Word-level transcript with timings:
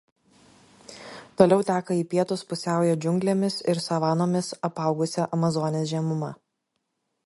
Toliau 1.41 1.61
teka 1.67 1.97
į 1.99 2.01
pietus 2.15 2.45
pusiaujo 2.53 2.97
džiunglėmis 3.05 3.61
ir 3.75 3.85
savanomis 3.91 4.53
apaugusia 4.71 5.31
Amazonės 5.39 5.91
žemuma. 5.97 6.37